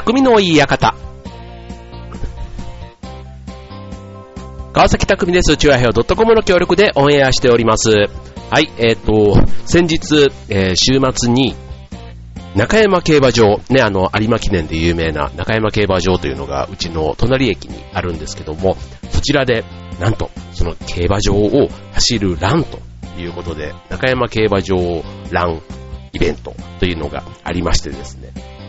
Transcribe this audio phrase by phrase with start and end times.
[0.00, 0.94] 匠のいい館。
[4.72, 5.58] 川崎匠です。
[5.58, 7.90] チュアヘオ .com の協力でオンエアしております。
[7.90, 9.36] はい、えっ、ー、と、
[9.66, 11.54] 先日、えー、週末に、
[12.56, 18.78] 中山競馬場、ね、あの、有馬記念で有名な中山競馬場というのがうちの隣駅にあるんですけども、
[19.10, 19.64] そちらで、
[20.00, 22.78] なんと、その競馬場を走るランと
[23.20, 24.76] いうことで、中山競馬場
[25.30, 25.60] ラン
[26.14, 28.59] イベントというのがありましてですね。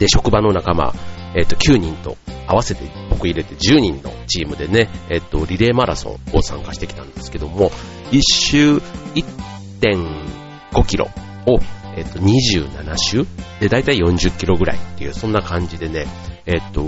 [0.00, 0.94] で、職場の仲間、
[1.36, 2.16] えっ、と、9人と
[2.48, 7.70] 合わせて僕入れて10人のチームでね、えっ、と、リレーマラソンを参加してきたんですけども、
[8.10, 8.76] 1周
[9.14, 11.04] 1.5キロ
[11.46, 11.58] を、
[11.96, 13.26] えっ、と、27周？
[13.60, 16.06] で、だいたい40キロぐらいっていう、そんな感じでね、
[16.46, 16.82] えっ、と、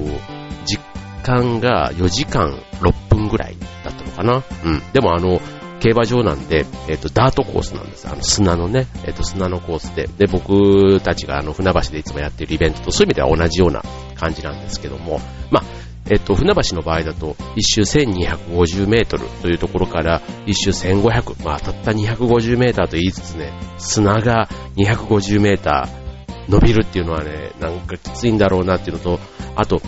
[0.65, 0.79] 時
[1.23, 4.43] 間が4時間6分ぐらいだったのかな？
[4.65, 4.83] うん。
[4.95, 5.39] でもあの、
[5.83, 8.09] 競馬場なんで、えっ、と、ダートコースなんです。
[8.09, 10.07] あの、砂のね、えっ、と、砂のコースで。
[10.17, 13.83] で、僕たちがあの、船橋でいつもやってるイベントと、そういう意味では同じような
[14.15, 15.65] 感じなんですけども、まあ、
[16.09, 29.19] えっと、船橋の場合だと、一周1250メートルというところから、一周1500、まあ、たった250メーターと言いつつね、砂が250メーター伸びるっていうのはね、なんかきついんだろうなっていうのと、
[29.57, 29.83] あと、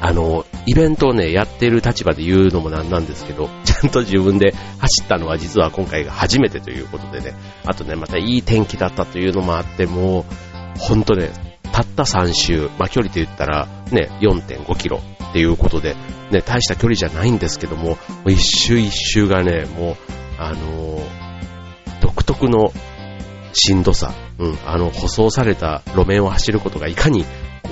[0.00, 11.30] あの、イベントをね、やってる立場で言うのもなんなんですけど、 ちゃんと自分で走ったのは実は今回が初めてということでね、あとね、またいい天気だったというのもあって、もう、ほんとね、
[11.72, 15.96] たった3周、まあ、距離で言ったらね、4.5キロっていうことで、
[16.30, 19.96] ね、大した距離じゃないんですけども、一周一周がね、もう、
[20.38, 21.00] あの、
[22.00, 22.72] 独特の
[23.52, 27.24] しんどさ、うん、あの、舗装された路面を走ることがいかに、
[27.62, 27.70] こ、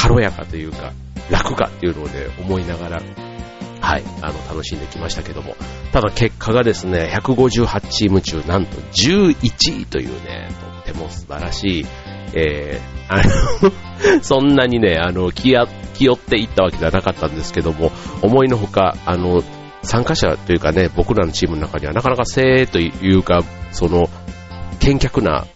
[0.00, 0.92] 軽やかというか、
[1.30, 3.02] 楽かっていうのをね、思いながら、
[3.80, 5.56] はい、あの、楽しんできましたけども。
[5.92, 10.48] ただ結果がですね、158チーム中、なんと11位というね、
[10.84, 11.86] とっても素晴らしい、
[12.34, 13.22] えー、あ
[14.12, 17.90] の そんなにね、あの、気や、気負っていったわけじゃなかったんですけども、
[18.22, 19.42] 思いのほか、あの、
[19.82, 23.40] 参加者というかね、僕らのチームの中にはなかなかせーというか、
[23.72, 24.08] その、
[24.80, 25.46] 見客な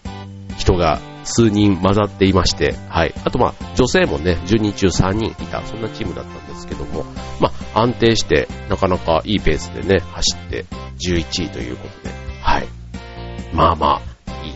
[0.57, 3.15] 人が数人混ざっていまして、はい。
[3.25, 7.05] あとまあ、女性もね、10人中3人いた、そんなチームだったんですけども、
[7.41, 10.65] まあ、安定して、なかなかいいペースでね、走って
[10.99, 12.69] 11位ということで、はい。
[13.55, 14.53] まあまあ、いい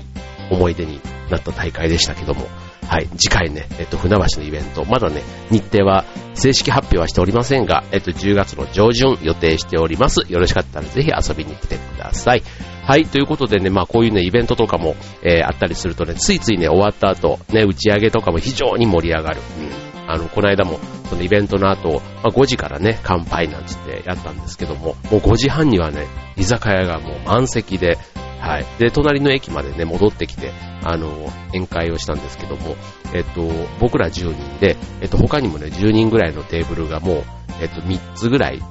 [0.50, 1.00] 思い出に
[1.30, 2.46] なった大会でしたけども、
[2.88, 6.04] はい、次回ね、えっと、船橋のイベント、まだね、日程は
[6.34, 10.20] 正式発表はしておりませんが、えっと、10月の上旬予定しております。
[10.28, 12.42] よろしかったらぜひ遊びに来てください。
[12.86, 19.40] はい、ということでね、まあこういうね、イベントとかも、えー、あったりするとね、ついついね、終わった後、ね、打ち上げとかも非常に盛り上がる。
[19.58, 19.86] うん。
[20.08, 20.78] あの、この間も、
[21.10, 27.98] そのイベントの後、まあ、5時からね、乾杯なんつってやったんですけども、もう5時半にはね、居酒屋がもう満席で、
[28.40, 28.66] はい。
[28.78, 30.52] で、隣の駅までね、戻ってきて、
[30.82, 32.76] あの、宴会をしたんですけども、
[33.14, 33.48] えっと、
[33.80, 37.24] 僕ら10人で、えっと、他にもね、10人ぐらいのテーブルがもう、
[37.60, 38.62] えっと、3つぐらい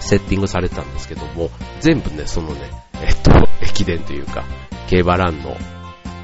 [0.00, 2.70] セッティングされてたんですけども、全部ね、そのね、
[3.02, 3.32] えっと、
[3.62, 4.44] 駅伝というか、
[4.88, 5.56] 競馬ランの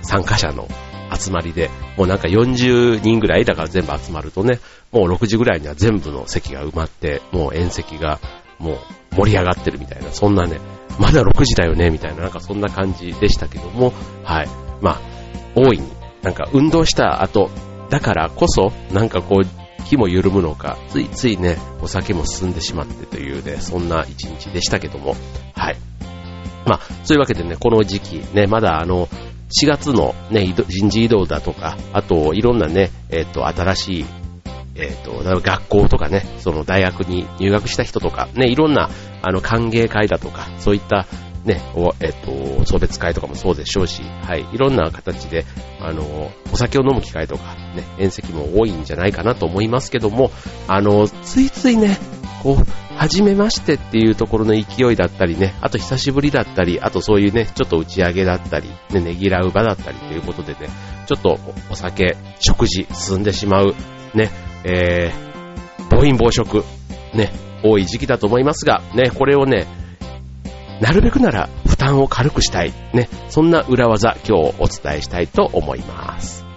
[0.02, 0.68] 参加者の
[1.16, 4.60] 集まりで、もうなんか40人ぐらいだから全部集まるとね、
[4.92, 8.20] もう6時ぐらいには全部の席が埋まって、もう宴席が
[8.58, 8.78] もう
[9.16, 10.60] 盛り上がってるみたいな、そんなね、
[10.98, 13.92] まだ6時だよね、みたいな、なんかそんな感じでしたけども、
[14.24, 14.48] はい。
[14.80, 15.00] まあ、
[15.54, 15.88] 大いに、
[16.22, 17.50] なんか運動した後、
[17.90, 25.14] だからこそ、なんかこう、気も緩むのか、ついついね、お酒も進んでしまってというね、そんな一日でしたけども、
[25.54, 25.76] はい。
[26.66, 29.08] まあ、そういうわけでね、この時期、ね、まだあの、
[29.62, 34.04] 4月のね、人事異動だとか、あと、いろんなね、えっ、と、新しい
[34.78, 38.90] えっ、ー、と、学校とかね、その大学に入学した人とか、ね、いろんな、
[39.22, 41.06] あの、歓迎会だとか、そういった、
[41.44, 45.44] ね、お、えっ、ー、と、送別会とかもそうでしょうし、はい、いろんな形で、
[45.80, 50.30] あの、お酒を飲む機会とか、ね、宴席も多いんじゃないかなと思いますけども、
[50.66, 51.98] あの、ついついね、
[52.42, 60.68] こう、初めましてっていうところの勢いだったりね、あと久しぶりだったり、あとそういうね、ちょっと打ち上げだったり、ね、ねぎらう場だったりということでね、
[61.06, 61.38] ちょっと
[61.70, 63.74] お酒、食事進んでしまう、
[64.14, 64.30] ね、
[64.64, 66.64] えー、暴飲暴食、
[67.14, 67.32] ね、
[67.62, 69.66] 多い時期だと思いますが、ね、これをね、
[70.80, 76.47] なるべくなら負担を軽くしたい、ね、そんな裏技今日お伝えしたいと思います。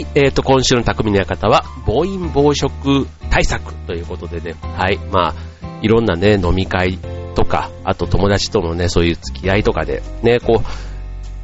[0.00, 5.34] はい、えーと、今週の匠の館は、暴飲暴食対策ということでね、はい、まあ、
[5.82, 6.98] いろんなね、飲み会
[7.34, 10.62] とか、あと友達とのね、そういう付き合いとかで、ね、こ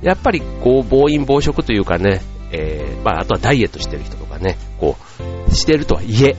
[0.03, 4.97] う、やっぱりこう、暴飲暴食というかね、えー、まあ、あとはダイエットしてる人とかね、こ
[5.49, 6.35] う、してるとはいえ、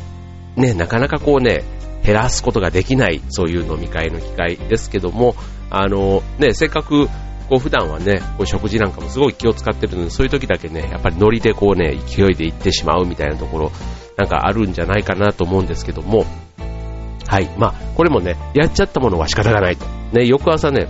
[0.56, 1.64] ね、なかなかこうね、
[2.04, 5.36] 減らすことができない、そういう飲み会の機会ですけども、
[5.69, 7.10] あの、ね、せっかく、
[7.49, 13.71] こう普段はね、こう食事なんかもすごい気を使ってるので、そういう時だけね、やっぱりノリでこうね、勢いで行ってしまうみたいなところ、
[14.17, 16.25] なんかあるんじゃないかなと思うんですけども、
[17.27, 17.49] はい。
[17.57, 19.85] まあ、これもね、やっちゃったものは仕方がないと。
[20.13, 20.88] ね、翌朝ね、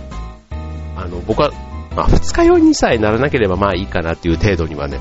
[0.96, 1.50] あの、僕は、
[1.96, 5.00] まあ、二日酔いにさえならなければまあいいかなっていう程度にはね、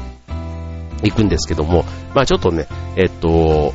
[1.03, 3.73] 行くんですけども、まあちょっとね、えっと、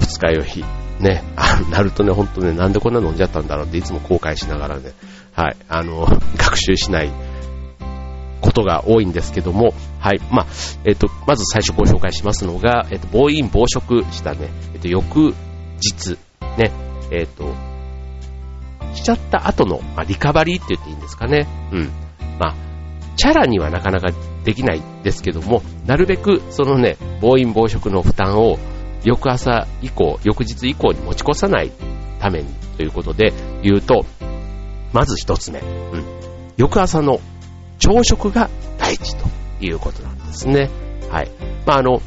[0.00, 0.64] 二日酔い、
[1.02, 4.92] ね、あなるとね、ほんとね、なんでこんな飲んじゃったんだろうっていつも後悔しながらね、
[5.38, 6.04] はい、あの、
[6.36, 7.12] 学習しない
[8.40, 10.46] ことが多いんですけども、はい、まあ、
[10.84, 15.36] えっと、まず最初ご紹介しますのが、えっと、暴飲暴食したね、えっと、翌
[15.80, 16.18] 日、
[16.56, 16.72] ね、
[17.12, 17.54] えっと、
[18.94, 21.46] しちゃった後の、まあ、リカバリーって言っていいんですかね。
[21.70, 21.90] うん。
[22.40, 22.54] まあ、
[23.16, 24.08] チャラにはなかなか
[24.42, 28.58] できないですけども、なるべくそのね、暴飲暴食の負担を
[29.04, 31.70] 翌朝以降、翌日以降に持ち越さない
[32.18, 33.32] ためにということで
[33.62, 34.04] 言うと、
[34.92, 35.62] まず一つ目、う
[35.98, 36.04] ん。
[36.56, 37.20] 翌朝の
[37.78, 39.26] 朝食が大事と
[39.60, 40.70] いうことなんですね。
[41.10, 41.30] はい。
[41.66, 42.00] まあ、あの、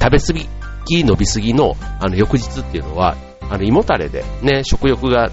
[0.00, 3.16] 食べ過ぎ、伸びすぎの、あの、翌日っていうのは、
[3.50, 5.30] あの、胃もたれでね、食欲が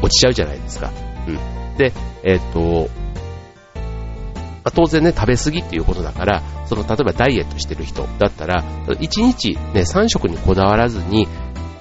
[0.00, 0.90] 落ちちゃうじゃないですか。
[1.26, 1.76] うん。
[1.76, 1.92] で、
[2.22, 2.88] えっ、と、
[4.64, 11.26] まあ、当然ね、食べ過ぎっていうことだから、その、例えばダイエットしてる人だったら、1日ね、3食にこだわらずに、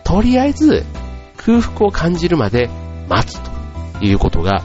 [0.04, 0.84] とりあえず
[1.38, 2.70] 空腹を感じるまで
[3.08, 3.61] 待つと
[4.02, 4.64] いうことが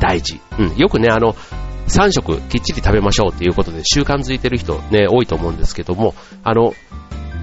[0.00, 0.40] 大事。
[0.58, 0.76] うん。
[0.76, 1.34] よくね、あの、
[1.88, 6.74] 3食きっちり食べましょうっていうことで習慣づいてる人ね、多いと思うんですけども、あの、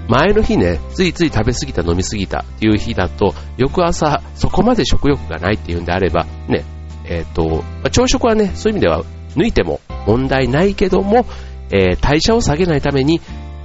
[0.08, 6.64] 前の日ね、ついつい食べ過ぎた、飲み過ぎたっていう日だと、翌朝、そこまで食欲がないっていうんであれば、ね、
[7.04, 11.26] えっ、ー、と、朝食はね、そういう意味では抜いても問題ないけども、
[11.72, 13.20] えー、代謝を下げないために、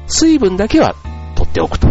[0.07, 0.95] 水分だけは
[1.35, 1.89] 取っておくと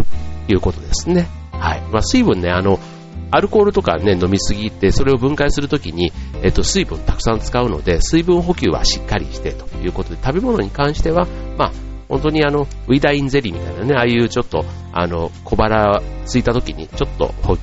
[0.49, 1.29] いうことですね。
[1.53, 1.83] はい。
[1.93, 2.81] まあ、水分ね、あの、
[3.31, 6.13] アルコールとかね、飲みすぎて、それを分解するときに、
[6.43, 11.73] えっと、水分たくさん使うので、水分補給はしっかりしてということで、食べ物に関しては、まあ、
[12.09, 17.57] 本当にあの、ウィダインゼリーみたいなね、ああいうちょっと、あの、小腹ついた時にちょっと補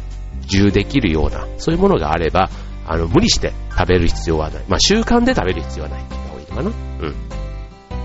[0.48, 2.50] 充できるような、そういうものがあれば、
[2.88, 4.64] あの、無理して食べる必要はない。
[4.70, 7.08] まあ、習慣で食べる必要はないって言った方がいいのかな。
[7.08, 7.16] うん。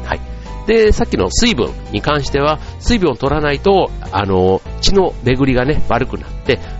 [0.04, 0.20] はい。
[0.66, 6.30] で、さっきの水分に関しては、水分を取らないと、あの、血の巡りがね、悪くなっ、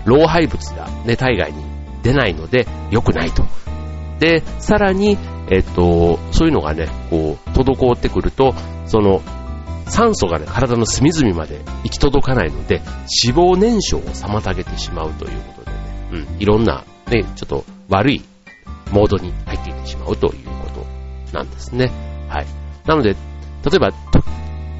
[0.05, 1.63] 老廃物がね、体外に
[2.03, 3.43] 出ないので、良くないと。
[4.19, 5.17] で、さらに、
[5.49, 8.53] えっと、そういうのがね、こう、滞ってくると、
[8.85, 9.21] その、
[9.87, 12.81] 酸素がね、体の隅々まで行き届かないので、
[13.25, 15.77] 脂肪燃焼を妨げてしまうということでね、
[16.11, 18.23] うん、いろんな、ね、ちょっと悪い
[18.91, 20.69] モードに入っていってしまうというこ
[21.31, 21.91] となんですね。
[22.29, 22.45] はい。
[22.85, 23.17] なので、例
[23.75, 23.91] えば、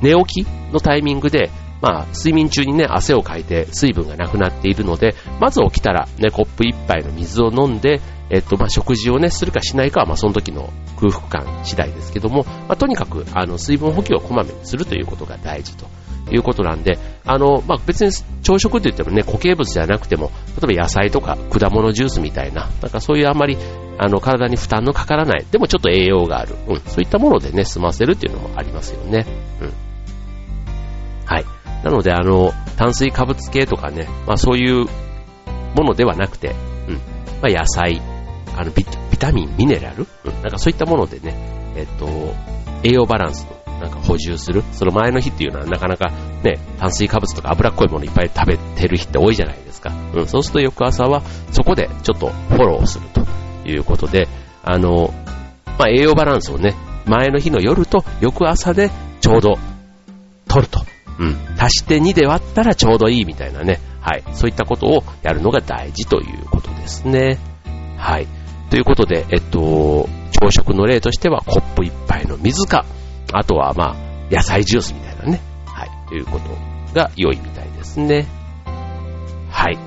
[0.01, 1.49] 寝起きのタイミングで、
[1.83, 7.99] まあ、睡眠中にね、汗をかいて水分がなくなっているので、まず起きたらね、コップ一杯の水を飲んで、
[8.29, 15.87] えっと、まあ、食事をね、するかしないかは、まあ、その時の空腹感次第ですけども、まあ、とにかく、あの、水分補給をこまめにするということが大事と
[16.31, 18.11] いうことなんで、あの、まあ、別に
[18.43, 20.31] 朝食といってもね、固形物じゃなくても、
[20.65, 23.57] 例えば野菜とか果物ジュースみたいな、なんかそういうあんまり、
[23.97, 29.25] あの、体に負担のかからない、でもちょっと栄養がある、うん、そういったものでね、済ませるっていうのもありますよね。
[29.61, 29.73] うん。
[31.25, 31.45] はい。
[31.83, 34.85] なので、あの、炭水化物系とかね、まあそういう
[35.75, 36.55] ものではなくて、
[36.87, 36.95] うん、
[37.41, 38.01] まあ野菜、
[38.55, 41.35] あのビ、ビタミン、ミネラル、うん、なんかそういったものでね、
[41.75, 42.07] えっと、
[42.83, 44.63] 栄養バランスのなんか補充する。
[44.71, 46.11] その前の日っていうのはなかなか
[46.43, 49.91] ね、炭水化物とか脂っこいものいっぱい食べてる日って多いじゃないですか。
[50.13, 51.21] うん、そうすると翌朝は
[51.51, 53.25] そこでちょっとフォローすると
[53.67, 54.27] いうことで、
[54.63, 55.13] あの、
[55.77, 56.75] まあ、栄養バランスをね、
[57.05, 59.57] 前の日の夜と翌朝でちょうど
[60.47, 60.92] 取ると。
[61.19, 61.37] うん。
[61.57, 63.79] 足して2で割ったらちょうどいいみたいなね。
[64.01, 64.23] はい。
[64.33, 67.39] そういったことをやるのが大事ということですね。
[67.97, 68.27] はい。
[68.69, 72.85] ということで、えっと、朝食の例としてはコップ一杯の水か、
[73.31, 73.95] あとはまあ、
[74.31, 75.41] 野菜ジュースみたいなね。
[75.65, 75.91] はい。
[76.09, 76.49] ということ
[76.93, 78.27] が良いみたいですね。
[79.49, 79.77] はい。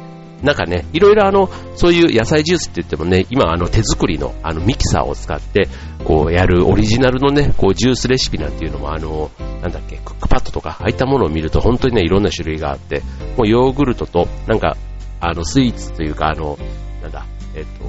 [0.42, 5.68] なんかね、いろいろあの、そういう野菜ジュースって言ってもね、今あの手作りのあのミキサーを使って、
[6.04, 9.30] こうやるオリジナルのね、こうジュースレシピなんていうのもあの、
[9.66, 13.02] なんだっけ、クックパッドとか、ああいったものを見ると本当にね、いろんな種類があって、
[13.36, 14.76] もうヨーグルトと、なんか、
[15.20, 16.56] あの、スイーツというか、あの、
[17.02, 17.84] なんだ、えっと、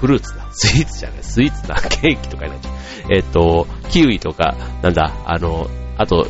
[0.00, 0.46] フルーツだ。
[0.50, 1.76] スイーツじゃない、スイーツだ。
[1.88, 2.74] ケーキとかになっちゃう。
[3.14, 6.26] えっと、キウイとか、なんだ、あの、あと、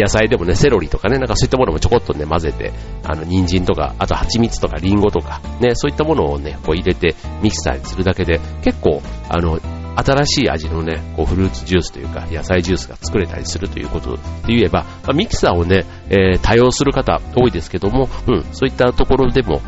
[0.00, 2.72] 野菜でもね、セロリとかね、なんかそういったものもちょこっとね、混ぜて、
[3.04, 9.60] あの、人参とか、あと蜂蜜とかリンゴとか、ね、そういったものをね、こう入れてミキサーにするだけで、結構、あの、
[9.96, 19.60] 新しい味のね、こうフルーツジュースというか、野菜ジュースが作れたりするということで言えば、まあ、ミキサーをね、えー、多用する方多いですけども、うん、そういったところでも、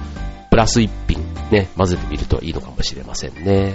[0.51, 1.19] プラス一品
[1.51, 3.75] ね、混ぜてみるといいのかもしれませんね。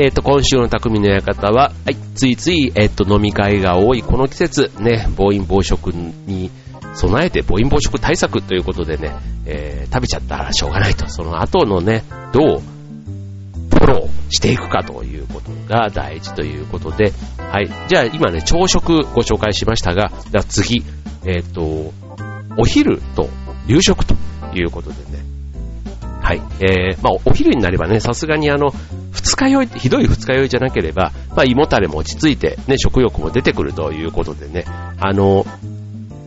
[0.00, 6.50] えっ、ー、と、今週の匠の館は、はい、ついつい、えっ、ー、と、飲み会が多いこの季節、ね、暴飲暴食に
[6.94, 9.14] 備えて暴飲暴食対策ということでね、
[9.44, 17.68] えー、食べちゃったらしょうがないと、その後のね、どう、フォローしていくかということが大事ということで、はい。
[17.88, 20.82] じゃあ今ね、朝食ご紹介しましたが、じゃあ次、
[21.26, 21.92] えっ、ー、と、
[22.56, 23.28] お昼と
[23.66, 24.14] 夕食と
[24.54, 25.30] いうことでね、
[26.22, 26.42] はい。
[26.60, 28.72] えー、まあ、お昼になればね、さすがにあの、
[29.10, 34.64] 二日酔い、ひどい二日酔いじゃなければ、まあ、胃もたれも落ち着いて、ね、食欲も出てくるということでね、
[34.98, 35.44] あの、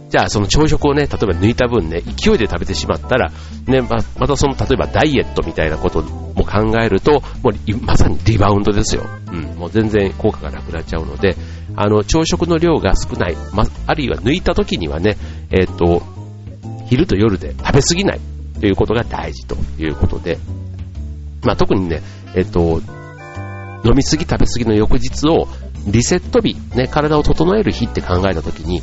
[0.09, 3.31] じゃあその朝食をね、例えば抜いた分ね、勢いで食べてしまったら、
[3.65, 9.05] ね、ままたその、例えばダイエットみたいなことも考えると、もうまさにリバウンドですよ。
[9.31, 11.35] うん、もう全然効果がなくなっちゃうので、
[11.75, 15.17] あの、朝食の量が少ない、ま、あるいは抜いた時にはね、
[15.49, 16.03] えっ、と、
[16.87, 18.19] 昼と夜で食べ過ぎない。
[18.63, 20.37] ということが大事ということで、
[21.43, 22.01] まあ、特にね、
[22.35, 22.81] えっと、
[23.85, 25.47] 飲みすぎ食べすぎの翌日を
[25.87, 28.81] リセット日、ね、体を整える日って考えたときに、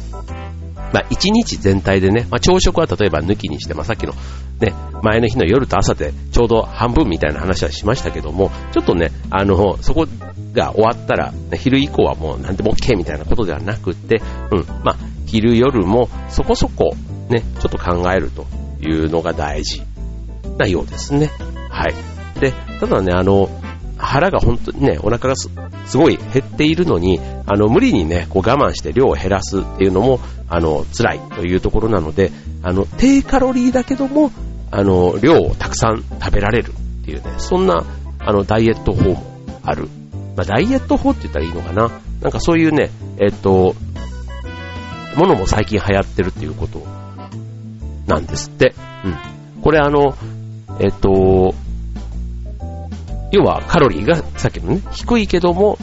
[0.93, 4.13] まあ、一日全体でね、まあ、朝食は例えば抜きにして、まあ、さっきの
[4.61, 10.07] ね、前の日の夜と朝でちょうど半分みたいな話はしましたけども、ちょっとね、あの、そこ
[10.53, 16.95] が終わったら、ね、昼以降はもう何でも OK みたいなことではなくって、うん、まあ、昼夜もそこそこ
[17.31, 18.45] ね、ちょっと考えると
[18.83, 19.83] いうのが大事
[20.59, 21.31] なようですね。
[21.71, 21.95] はい。
[22.41, 23.49] で、ただね、あの、
[23.97, 25.49] 腹が本当にね、お腹がす
[25.97, 32.33] ごい減っているのに、あの、無理にね、こう我慢して量を減らすっていうのも、あの、辛いというところなので、
[32.63, 34.33] あの、低カロリーだけども、
[34.71, 37.85] あの、量をたくさん食べられるっていうね、そんな、
[38.19, 39.23] あの、ダイエット法も
[39.63, 39.89] ある。
[40.37, 41.91] まあ、ダイエット法って言ったらいいのかな。
[42.21, 43.75] なんかそういうね、えっと、
[45.17, 46.87] ものも最近流行ってるっていうこと
[48.07, 48.75] なんですって。
[49.05, 49.63] うん。
[49.63, 50.15] これあの、
[50.79, 51.55] えっと、
[53.33, 55.79] 要はカロリーがさっきのね、低いけども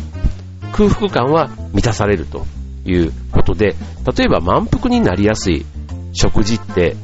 [0.72, 2.46] 空腹感は満たされると
[2.86, 3.76] いうことで、
[4.18, 5.66] 例えば満腹になりやすい
[6.14, 6.96] 食事って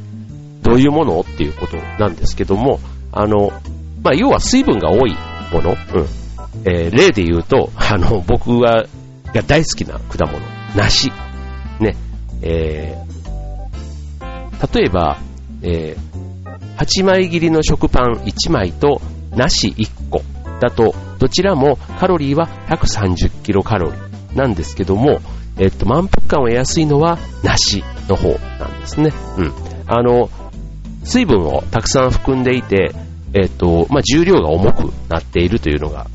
[0.62, 2.80] どういうものっていうことなんですけども、
[3.12, 3.52] あの、
[4.04, 5.16] まあ、要は水分が多い
[5.52, 5.78] もの、うん。
[6.66, 8.86] えー、例で言うと、 あの、僕は、
[9.34, 10.40] が大好きな果物、
[10.76, 11.12] 梨。
[11.80, 11.96] ね、
[12.42, 15.18] えー、例えば、
[15.62, 19.02] えー、8枚切りの食パン1枚と
[19.36, 20.22] 梨1個
[20.64, 25.20] だと、どちらもカロリーは130キロカロリーなんですけども、
[25.58, 28.30] えっと、満腹感を得やすいのは梨の方
[28.60, 29.12] なんですね。
[29.38, 29.54] うん。
[29.88, 30.30] あの、
[31.04, 32.96] 水分をたくさん含んでいて、
[33.34, 36.08] えっと、まあ、重量が重くなっているというのが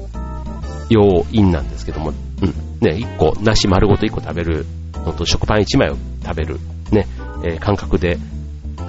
[0.88, 2.49] 要因なんですけども、うん。
[2.81, 4.64] ね、1個、梨丸ごと1個食べる
[4.95, 6.59] のと食パン1枚を食べる、
[6.90, 7.07] ね、
[7.45, 8.17] えー、感覚で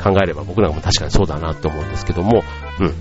[0.01, 2.43] 考えれば僕なんかも確かにそうだなって思うんですけども、
[2.79, 2.93] うん。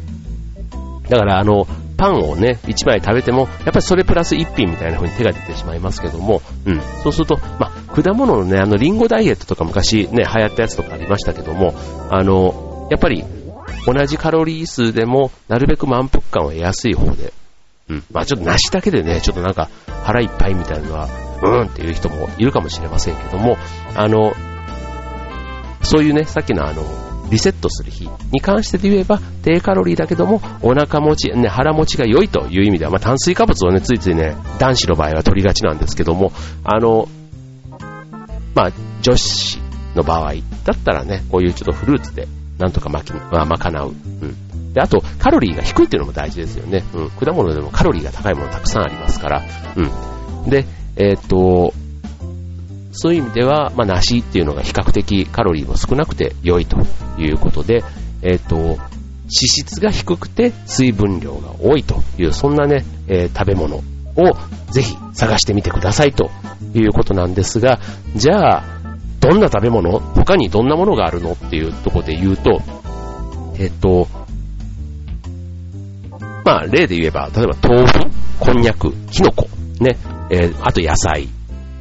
[1.08, 6.80] だからあの、パンをね、1枚食べても、やっぱりそれプラス1品みたいな風に手が出てしまいますけども、うん。
[7.02, 11.74] そうすると、まあ、果物のね、あの、リンゴダイエットとか昔ね、流行ったやつとかありましたけども、
[12.10, 13.24] あの、やっぱり、
[13.84, 17.32] 同じカロリー数でも、なるべく満腹感を得やすい方で、
[17.88, 18.04] うん。
[18.12, 19.68] まあちょっと梨だけでね、ちょっとなんか
[20.04, 21.08] 腹いっぱいみたいなのは、
[21.42, 23.56] うんっていう人もいるかもしれませんけども、
[23.94, 24.34] あの、
[25.82, 26.82] そういうね、さっきのあの、
[27.30, 36.32] リセットする日に関してで言えば、低カロリーだけども、お腹持ち、ね、腹持ちが良いという意味では、まあ、炭水化物をね、ついついね、男子の場合は取りがちなんですけども、
[36.64, 37.08] あの、
[38.54, 39.58] まあ、女子
[39.94, 42.26] の場合だったらね、こういうちょっとフルーツで、
[42.58, 43.88] なんとかまき、まあ、賄う。
[43.88, 44.72] うん。
[44.72, 46.84] で、あと、カロリーが低いっていうのも大事ですよね。
[46.94, 47.10] うん。
[47.10, 49.44] 果物でもカロリーが高いものたくさんありますから。
[49.76, 50.50] うん。
[50.50, 50.66] で、
[50.96, 51.72] えー、っと、
[52.92, 56.78] そういう意味では、まあ、梨っていうのが比較的カロリーも少なくて良いと
[57.18, 57.84] いうことで、
[58.22, 58.78] えっ、ー、と、脂
[59.28, 63.82] 質が低くて水分量が多いという、そんなね、えー、食べ物を
[64.70, 66.30] ぜひ探してみてくださいと
[66.74, 67.78] いうことなんですが、
[68.16, 68.64] じゃあ、
[69.20, 72.62] どんな食べ物他にどんなものがあるのっていうとこで言うと、
[73.58, 74.08] えっ、ー、と、
[76.44, 77.92] まあ、例で言えば、例えば豆腐、
[78.40, 79.48] こんにゃく、きのこ、
[79.80, 79.98] ね、
[80.30, 81.28] えー、あと野菜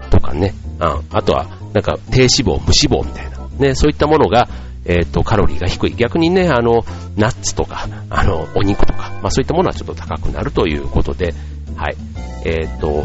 [0.09, 4.47] とかね、うん、あとは、なんか、低脂肪、無脂肪みたいな、ね、そういったものが、
[4.85, 5.95] えっ、ー、と、カロリーが低い。
[5.95, 6.85] 逆にね、あの、
[7.17, 11.33] ナッツとか、あの、お肉とか、まあそういったものはちょっと高くなるということで、
[11.75, 11.97] はい。
[12.45, 13.03] えっ、ー、と、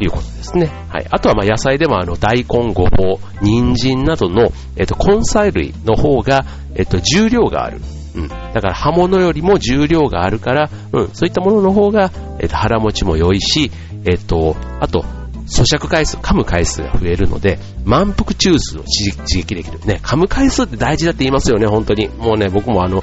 [0.00, 0.70] いうことですね。
[0.88, 1.06] はい。
[1.10, 7.80] あとはまあ野菜でもあの大根、ごぼう、人参などの、えっ、と、根菜類の方が、えっ、と、重量がある。
[8.14, 8.28] うん。
[8.28, 11.08] だから葉物よりも重量があるから、うん。
[11.08, 13.72] そういったものの方が、えっ、と、腹持ちも良いし、
[14.04, 15.04] えっ、と、あと、
[15.46, 19.78] 咀嚼回数、噛む回数が増えるので、満腹中枢を刺激できる。
[19.80, 22.08] ね、噛む回数って大事だって言いますよね、本当に。
[22.08, 23.02] もうね、僕もあの、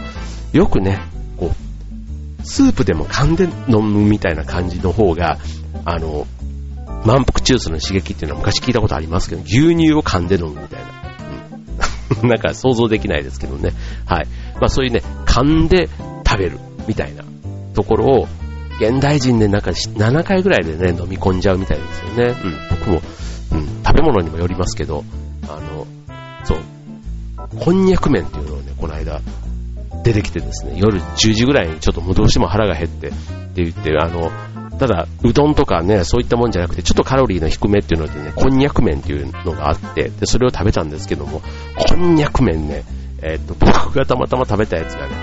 [0.52, 1.00] よくね、
[1.38, 5.38] こう、スープでも噛んで飲むみたいな感じの方が、
[5.86, 6.28] あの、
[7.06, 10.88] 満腹中枢の刺激っていうのは昔聞いたことありますけど、牛乳を噛んで飲むみたいな。
[12.22, 13.72] うん、 なんか想像できないですけどね。
[14.06, 14.28] はい。
[14.60, 15.90] まあそういうね、噛んで
[16.28, 17.24] 食べるみたいな
[17.74, 18.28] ところを、
[18.82, 22.36] 現代人ね、なんか7回ぐらいでね、飲み込んじゃうみたいですよね。
[22.44, 23.02] うん、僕も、
[23.52, 25.04] うん、食べ物にもよりますけど、
[25.48, 25.86] あの、
[26.44, 26.60] そう、
[27.60, 29.22] こんにゃく麺っていうのをね、この間、
[30.04, 34.32] 出てきてですね、夜10時ぐらいにちょっともうどうしても腹が減ってって言って、あの、
[34.80, 41.44] ただ、うどんとかね、そういったもんじゃなくて、ちょっとカロリーの低めっていうのでね、こんにゃく麺っていうのがあって、で、それを食べたんですけども、
[41.76, 42.84] こんにゃく麺ね、
[43.22, 45.14] えー、っと、僕がたまたま食べたやつがね、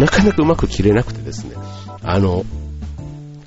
[0.00, 1.54] なかなかうまく切れなくてですね、
[2.02, 2.44] あの、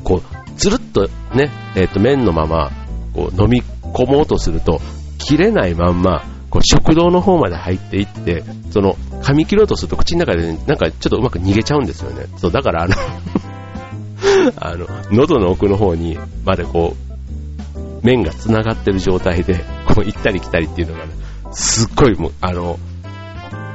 [0.09, 2.71] こう、つるっとね、えっ、と、麺のまま、
[3.13, 3.61] こう、飲み
[3.93, 4.81] 込もうとすると、
[5.19, 12.25] 切れないまんま、こう、食道の方まで入っていって、その、噛み切ろうとすると口の中で、ね、なんかちょっとうまく逃げちゃうんですよね。
[12.37, 12.95] そう、だからあの
[14.57, 17.09] あの、喉の奥の方にまでこう、
[18.01, 21.11] 麺が繋がってる状態で、こう行ったり来たりっていうのがね、
[21.51, 22.79] すっごいもう、あの、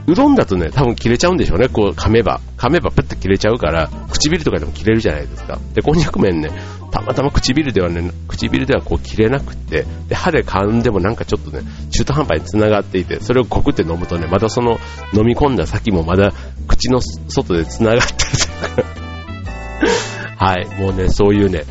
[0.06, 2.40] うどんだとね、多分切れちゃうんでしょうね、こう噛めば。
[2.58, 5.58] 噛めばプッと切れちゃうから、唇とかでも切れるじゃないですか。
[5.72, 6.50] で、こんにゃく麺ね、
[6.90, 14.78] たまたま唇ではね、唇ではこう切れなくて、で、歯で噛んでもなんかちょっとね、中途半端に繋がっていて、それをコクって飲むとね、またその
[15.14, 16.32] 飲み込んだ先もまだ
[16.68, 18.84] 口の外で繋がってる
[20.36, 21.64] はい、もうね、そういうね、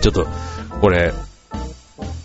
[0.00, 0.26] ちょっと、
[0.80, 1.12] これ、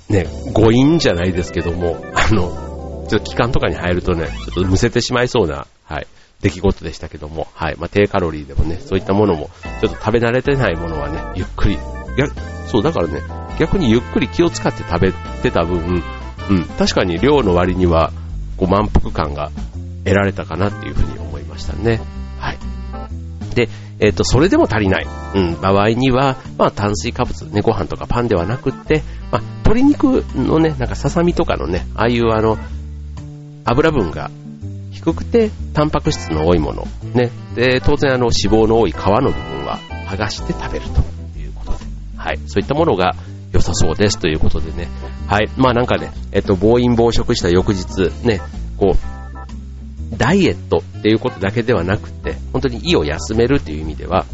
[0.10, 2.65] ね、誤飲じゃないですけども、あの、
[3.08, 6.08] ちょっと気管とかに入るとね、ちょっとむせてしまいそうな、はい、
[6.42, 9.50] 出来事でしたけども、はい、まあ、低カロリーでもね、そういったものも、
[9.82, 11.78] ちょっと食べ慣れてないものはね、ゆっくり、
[12.18, 12.28] や、
[12.68, 13.22] そう、だからね、
[13.60, 16.04] 逆にゆっくり気を使って食べてた分、
[16.50, 18.12] うん、確かに量の割には、
[18.58, 19.52] こう満腹感が
[20.04, 22.00] 得られたかなっていうふうに思いましたね。
[22.40, 22.58] はい。
[23.56, 32.58] で、えっ、ー、と、それでも足りない、うん、場合には、まあ、炭水化物、ね、ご飯とかパンではなくって、まあ、鶏肉のね、なんかささみとかのね、ああいうあの、
[33.66, 34.30] 油分が
[34.92, 37.32] 低くて、タンパク質の多いもの、ね。
[37.56, 41.78] で、当然あの脂肪の多い皮の部分は剥がして食べるということで、
[42.16, 42.40] はい。
[42.48, 43.16] そういったものが
[43.52, 44.88] 良さそうですということでね。
[45.28, 45.50] はい。
[45.58, 48.42] まあなんかね、えっと、暴飲暴食した翌日、ね、
[48.78, 54.26] こう、ダイエットっていうことだけではなくて、本当に胃を休めるっていう意味では、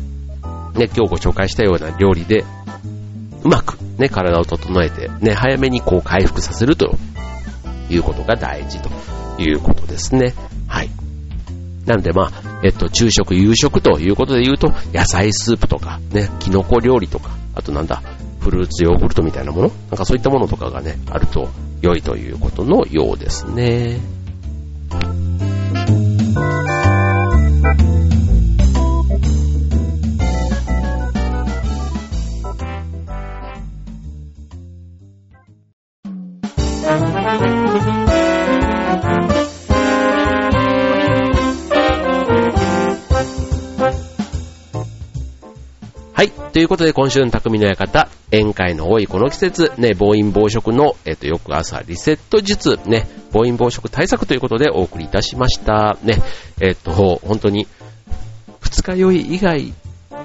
[0.76, 2.46] ね、今日ご紹介したような料理で、
[3.44, 6.96] うまくね、体を整えて、ね、早めにこう回復させると
[7.90, 8.90] いうことが大事と
[9.38, 10.34] いうことですね。
[10.68, 10.90] はい。
[11.86, 18.04] なのでまあ、えっと、昼食、夕食ということで言うと、野菜スープとか、ね、キノコ料理とか、あとなんだ、
[18.40, 19.68] フルーツヨーグルトみたいなもの？
[19.68, 21.50] なんかそういったものとかがね、あると
[21.82, 24.00] 良いということのようですね。
[46.62, 55.98] ということで、今週の匠の館、宴会の多いこの季節、ね、暴飲暴食の、えっ、と、翌朝リセット術、ね、暴飲暴食対策ということでお送りいたしました。
[56.04, 56.22] ね、
[56.60, 57.68] えっ、と、本当に、
[58.60, 59.74] 二日酔い以外、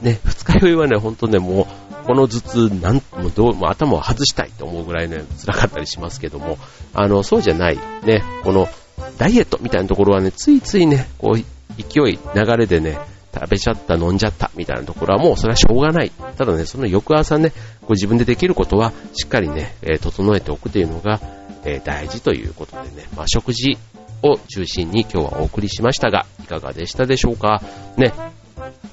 [0.02, 6.58] ね、二日酔いはね、本当ね、もう、この頭痛、なんもどうも頭を外したいと思うぐらいね、辛かったりしますけども、
[6.92, 8.68] あの、そうじゃない、ね、この、
[9.16, 12.98] ダイエットみたいなところはね、ついついね、こう、勢い、流れでね、
[13.40, 16.10] 食べちゃった、飲んじゃった、みたいなところはもうそれはしょうがない。
[16.36, 17.52] ただね、その翌朝ね、
[17.86, 21.20] ご自分でできることはしっかりね、え整えておくというのが、
[21.64, 23.76] え大事ということでね、まあ、食事
[24.22, 27.60] を中心に今日はお送りしましたが、いかがでしたでしょうか？
[27.96, 28.12] ね、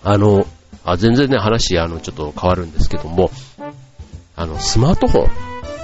[0.03, 0.45] あの、
[0.83, 3.31] あ全然ね、話、あの、ちょっと変わるんですけども、
[4.35, 5.29] あの、スマートフォ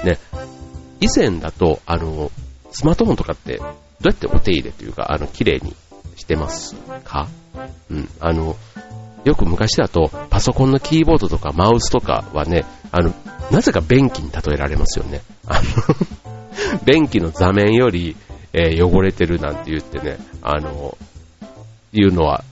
[0.03, 0.17] ン、ね、
[0.99, 2.31] 以前だと、あの、
[2.71, 3.69] スマートフォンとかって、どう
[4.05, 5.75] やってお手入れというか、あの、綺麗に
[6.19, 7.27] してますか？
[7.89, 8.09] うん。
[8.19, 8.55] あの、
[9.25, 13.13] よく昔だとパソコンのキーボードとかマウスとかはね、あの、
[13.51, 15.21] なぜか便器に例えられますよね。
[15.47, 15.61] あの
[16.85, 18.15] 便器の座面より、
[18.53, 20.97] えー、汚れてるなんて言ってね、あの、
[21.93, 22.43] いうのは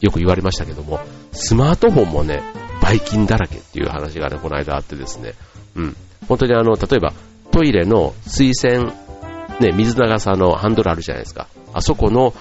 [0.00, 1.00] よく言われましたけども、
[1.32, 2.42] スマートフォンもね、
[2.80, 5.34] ばい菌だらけっていう話がね、この間あってですね、
[5.74, 5.96] うん。
[6.28, 7.12] 本当にあの、例えば
[7.50, 8.92] トイレの水洗、
[9.60, 11.48] ね、水流さのハンドルあるじゃないですか。
[11.72, 12.34] あそこの、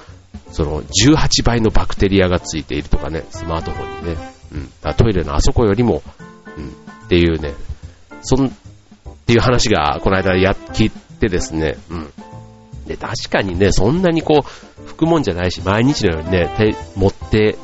[0.52, 4.18] その、18倍のバクテリアがついているとかね、スマートフォンにね。
[4.54, 4.70] うん。
[4.82, 6.04] だトイレのあそこよりも、
[6.58, 6.68] うん、
[7.06, 7.54] っていうね、
[8.22, 8.52] そん、っ
[9.26, 12.12] ていう話が、この間や、聞いてですね、うん。
[12.88, 17.58] で、確かにね、そんなにこう、拭くもんじゃないし、毎日のようにね、手、持って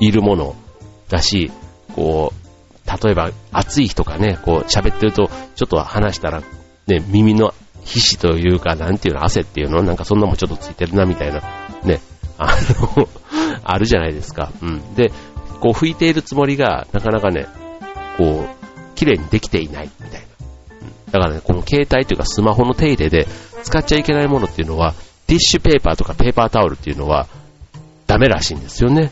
[0.00, 0.56] いるもの
[1.08, 1.50] だし、
[1.94, 2.48] こう、
[3.04, 6.42] 例えば暑い日とかね、こう喋ってると、ちょっと話したら、
[6.86, 7.52] ね、耳の
[7.88, 9.82] 皮脂というか、なんていうの、汗っていうの？
[9.82, 11.40] なんかそんなもんちょっとついてるな、みたいな、
[11.84, 12.00] ね、
[12.36, 12.54] あ
[12.96, 13.08] の
[13.64, 14.52] あるじゃないですか。
[14.62, 14.94] うん。
[14.94, 15.10] で、
[15.60, 17.46] こう拭いているつもりが、なかなかね、
[18.18, 20.26] こう、綺麗にできていない、みたいな。
[21.12, 23.26] だからね、この携帯というかスマホの手入れで
[23.62, 24.94] 使っちゃいけないものっていうのは、
[25.26, 27.26] ティッシュペーパーとかペーパータオルっていうのは
[28.06, 29.10] ダメらしいんですよね。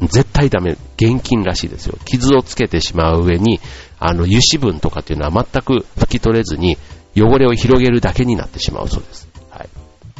[0.00, 0.76] 絶対ダメ。
[0.96, 1.96] 現金らしいですよ。
[2.04, 3.60] 傷をつけてしまう上に、
[3.98, 6.76] あの、油脂分とかっていうのは全く拭き取れずに、
[7.16, 9.28] 汚れを広げるだけになってしまうそうです。
[9.50, 9.68] はい。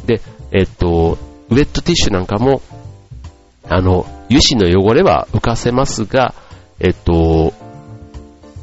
[0.07, 1.17] で、えっと、
[1.49, 2.61] ウェットティッシュなんかも、
[3.63, 6.33] あの、油脂の汚れは浮かせますが、
[6.79, 7.53] えっと、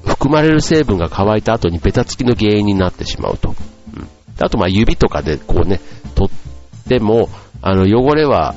[0.05, 3.55] 含まれる成分が乾いた後にベタつきの原因になってしまうと。
[3.95, 4.09] うん。
[4.41, 5.81] あと、ま、指とかでこうね、
[6.15, 7.29] 取っても、
[7.63, 8.55] あの、汚れは、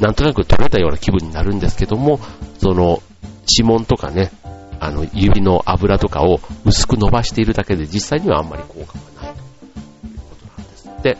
[0.00, 2.20] なんとなく取れたような気分になるんですけども、
[2.58, 3.02] その、
[3.50, 4.30] 指紋とかね、
[4.80, 11.16] あの、指の油とかを薄く伸ばしているだけで実際にはあんまり効果がないということなんですって。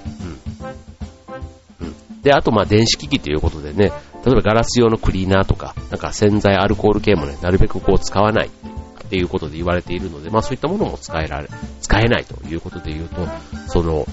[1.81, 1.87] うん。
[1.87, 2.23] うん。
[2.23, 3.93] で、あと、ま、電子機器ということでね、
[4.25, 11.49] 例えばガラス用のクリーナーとか、なんか洗剤、アルコール系もね、なるべくこう使わないっていうことで言われているので、まあそういったものも使えられ、
[11.81, 13.27] 使えないということで言うと、
[13.69, 14.07] その、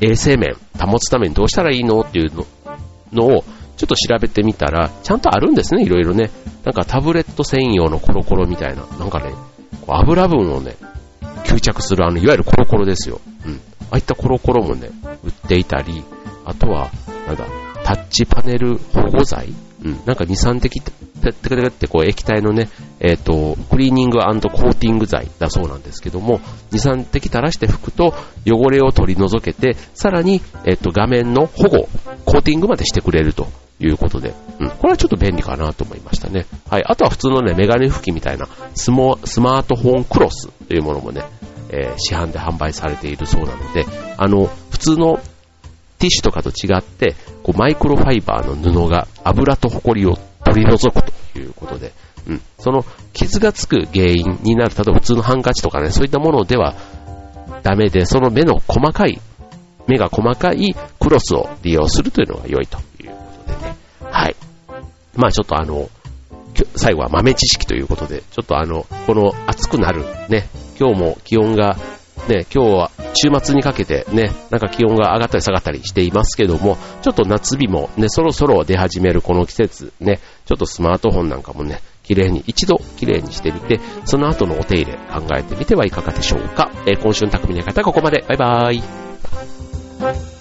[0.00, 2.32] 衛生面保つためにどうしたらいいのっていう
[3.12, 3.44] のを
[3.76, 6.30] ちょっと調べてみたら、ちゃんとあるんですね、いろいろね。
[6.64, 9.32] なんかタブレット専用のコロコロみたいな、なんかね、
[9.86, 10.76] 油分をね、
[11.44, 13.20] 吸着するあの、いわゆるコロコロですよ。
[13.46, 13.60] うん。
[13.90, 14.90] ああいったコロコロもね、
[15.24, 16.02] 売っていたり、
[16.44, 16.90] あとは、
[17.26, 17.46] なんだ、
[17.84, 19.52] タッチパネル保護剤
[19.84, 20.00] うん。
[20.06, 20.90] なんか2、3滴、て
[21.30, 22.68] ってってこう液体のね、
[23.00, 28.14] えっ、ー、と、クリーニングコーティング剤だそうなんですけども、2、3滴垂らして拭くと
[28.46, 31.88] 汚れを取り除けて、さらに、えっ、ー、と、画面の保護、
[32.24, 33.48] コーティングまでしてくれると
[33.86, 34.70] いうことで、うん。
[34.70, 36.46] これはちょっと便利かなと思いましたね。
[36.68, 36.84] はい。
[36.84, 41.22] あとは普通のね、メガネ拭きみたいなスモ、スマートフォンクロスというものもね、
[41.70, 45.20] えー、市販で販売されているそうなので、あの、普通の
[45.98, 51.92] ティッシュとかと違って、こうマイクロファイバーの布が油とホコリを取り除くということで、
[52.28, 56.74] うん、その傷がつく原因になる、例えば普通のハンカチとかね、そういったものでは
[57.62, 59.20] ダメで、その目の細かい、
[59.86, 62.78] 目が細かいクロスを利用するというのが良いと。
[65.16, 65.90] まあちょっとあの、
[66.76, 70.48] 最後は豆知識ということで、ちょっとあの、この暑くなるね、
[70.78, 71.76] 今日も気温が
[72.28, 86.70] ね、今日は週末にかけてね、なんか気温が上がったり下がったりしていますけども、ちょっと夏日もね、そろそろ出始めるこの季節ね、ちょっとスマートフォンなんかもね、綺麗に、一度綺麗にしてみて、その後のお手入れ考えてみてはいかがでしょうか。
[86.86, 88.24] えー、今週の匠の方はここまで。
[88.28, 90.31] バイバーイ。